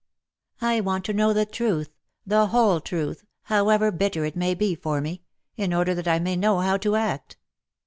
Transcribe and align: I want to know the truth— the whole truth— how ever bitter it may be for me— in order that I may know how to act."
I 0.61 0.81
want 0.81 1.05
to 1.05 1.13
know 1.13 1.31
the 1.31 1.45
truth— 1.45 1.91
the 2.25 2.47
whole 2.47 2.81
truth— 2.81 3.23
how 3.51 3.69
ever 3.69 3.91
bitter 3.91 4.25
it 4.25 4.35
may 4.35 4.55
be 4.55 4.73
for 4.73 4.99
me— 4.99 5.21
in 5.63 5.75
order 5.75 5.93
that 5.93 6.07
I 6.07 6.17
may 6.17 6.35
know 6.35 6.57
how 6.61 6.77
to 6.77 6.95
act." 6.95 7.37